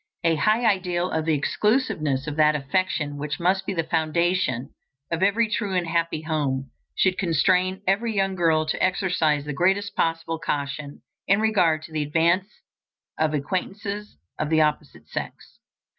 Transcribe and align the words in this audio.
A 0.23 0.33
high 0.35 0.65
ideal 0.65 1.11
of 1.11 1.25
the 1.25 1.35
exclusiveness 1.35 2.25
of 2.25 2.35
that 2.37 2.55
affection 2.55 3.17
which 3.17 3.39
must 3.39 3.67
be 3.67 3.73
the 3.75 3.83
foundation 3.83 4.73
of 5.11 5.21
every 5.21 5.47
true 5.47 5.75
and 5.75 5.85
happy 5.85 6.23
home, 6.23 6.71
should 6.95 7.19
constrain 7.19 7.83
every 7.85 8.15
young 8.15 8.33
girl 8.33 8.65
to 8.65 8.83
exercise 8.83 9.45
the 9.45 9.53
greatest 9.53 9.95
possible 9.95 10.39
caution 10.39 11.03
in 11.27 11.39
regard 11.39 11.83
to 11.83 11.91
the 11.91 12.01
advances 12.01 12.63
of 13.19 13.35
acquaintances 13.35 14.17
of 14.39 14.49
the 14.49 14.59
opposite 14.59 15.07
sex. 15.07 15.59